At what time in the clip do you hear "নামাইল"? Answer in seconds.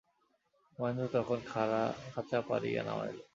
2.83-3.17